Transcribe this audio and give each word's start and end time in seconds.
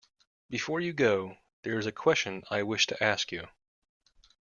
Before 0.49 0.79
you 0.81 0.93
go, 0.93 1.37
there 1.61 1.77
is 1.77 1.85
a 1.85 1.91
question 1.91 2.41
I 2.49 2.63
wish 2.63 2.87
to 2.87 3.03
ask 3.03 3.31
you. 3.31 3.47